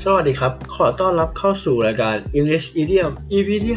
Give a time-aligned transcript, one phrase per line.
[0.00, 3.76] สวัสดีครับ ขอต้อนรับเข้าสู่รายการ English Idiom EP ที่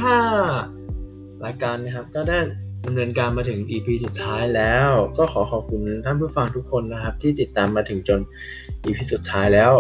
[0.71, 2.39] 5 รายการนะครับก็ได้
[2.85, 8.20] ดำเนินการมาถึง EP สุดท้ายแล้ว ก็ขอขอบคุณท่านผู้ฟังทุกคนนะครับ ที่ติดตามมาถึงจน
[8.85, 9.74] EP สุดท้ายแล้ว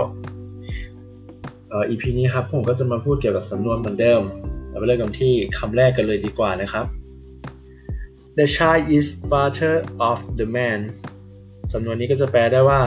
[1.69, 4.21] เอ่อ EP นี้ครับผมก็จะมาพูดเกี่ยวกับสำนวนเหมือนเดิม
[4.69, 6.85] เราไปเริ่มกันที่คำแรกกันเลยดีกว่านะครับ
[8.37, 9.73] The child is father
[10.09, 10.79] of the man
[11.73, 12.81] สำนวนนี้ก็จะแปลได้ว่า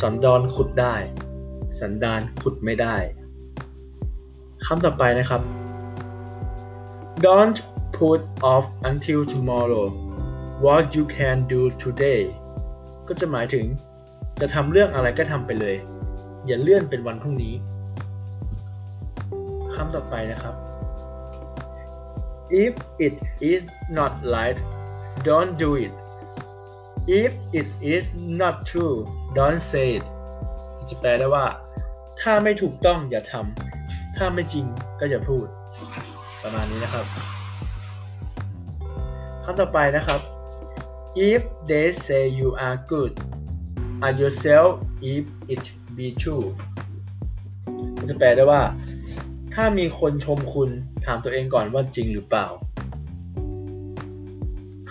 [0.00, 0.96] สันดอนขุดได้
[1.80, 2.96] สันดานขุดไม่ได้
[4.66, 5.42] คำต่อไปนะครับ
[7.26, 7.58] Don't
[7.98, 8.20] put
[8.52, 9.86] off until tomorrow
[10.64, 12.22] what you can do today
[13.08, 13.66] ก็จะหมายถึง
[14.40, 15.76] จะทำเรื่องอะไรก็ทำไปเลย
[16.46, 17.54] อย่าเลื่อนเป็นวันพรุ่งนี้
[19.74, 20.54] คำต่อไปนะครับ
[22.64, 22.72] If
[23.06, 23.16] it
[23.52, 23.62] is
[23.98, 24.58] not right
[25.26, 25.92] don't do it
[27.20, 28.04] if it is
[28.40, 28.96] not true
[29.36, 30.04] don't say it
[30.90, 31.46] จะแปลได้ว่า
[32.20, 34.66] ถ้าไม่ถูกต้องอย่าทำถ้าไม่จริง
[35.00, 35.46] ก็อย่าพูด
[36.42, 37.06] ประมาณนี้นะครับ
[39.44, 40.20] คำต่อไปนะครับ
[41.30, 43.12] if they say you are good
[44.04, 44.70] are yourself
[45.12, 45.64] if it
[45.96, 46.46] be true
[48.08, 48.62] จะแปลได้ว่า
[49.54, 50.70] ถ้ามีคนชมคุณ
[51.04, 52.46] ถามตัวเองก่อนว่าจริงหรือเปล่า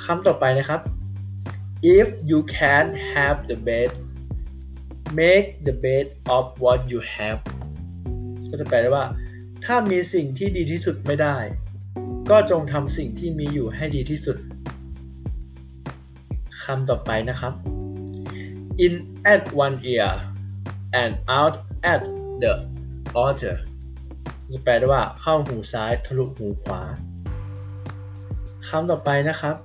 [0.04, 0.82] คำต่อไปนะครับ
[1.98, 3.90] if you can't have the bed
[5.20, 7.40] make the best of what you have
[8.50, 9.06] ก็จะแปลได้ว่า
[9.66, 11.38] ถ้ามีสิ่งที่ดีที่สุดไม่ได้
[12.32, 14.38] ก็จงทำสิ่งที่มีอยู่ให้ดีที่สุด
[16.64, 17.54] คำต่อไปนะครับ
[18.86, 18.94] in
[19.34, 20.12] at one ear
[21.02, 21.56] and out
[21.94, 22.02] at
[22.42, 22.54] the
[23.26, 23.56] other
[24.54, 26.82] จะแปลได้ว่าเข้าหูซ้ายทะลุหูขวา
[28.68, 29.56] คำต่อไปนะครับ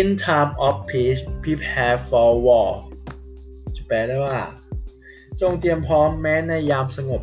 [0.00, 2.68] in time of peace prepare for war
[3.88, 4.38] แปลได้ว่า
[5.40, 7.22] จงเตรียมพร้อมแม้ในยามสงบ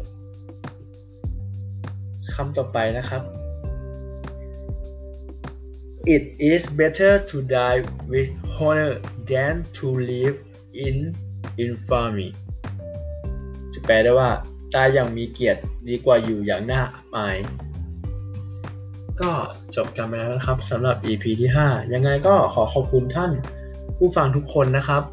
[2.34, 3.24] คำต่อไปนะครับ
[6.16, 7.82] It is better to die
[8.12, 8.92] with honor
[9.30, 10.38] than to live
[10.86, 10.98] in
[11.64, 12.30] infamy
[13.74, 14.30] จะแปลได้ว่า
[14.76, 17.38] ตายอย่างมีเกียรติดีกว่าอยู่อย่างน่าอับอาย
[19.22, 19.32] ก็
[19.76, 23.32] จบกันไปแล้วนะครับสำหรับ EP ที่ 5 ยังไงก็ขอขอบคุณท่าน
[23.98, 25.04] ผู้ฟังทุกคนนะครับ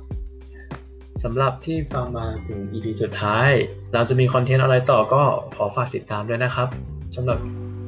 [1.23, 3.51] สำหรับที่ฟังมาถึง EP สุดท้าย
[3.93, 5.23] เราจะมีคอนเทนต์อะไรต่อก็
[5.55, 6.69] ขอฝากติดตามด้วยนะครับ
[7.17, 7.39] สำหรับ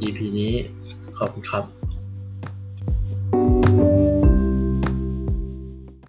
[0.02, 0.52] EP นี้
[1.18, 1.64] ขอบคุณครับ